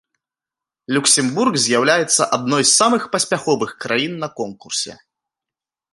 [0.95, 4.93] Люксембург з'яўляецца адной з самых паспяховых краін на конкурсе.